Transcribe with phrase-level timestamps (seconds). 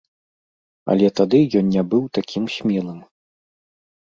[0.93, 2.97] Але тады ён не быў такім смелым.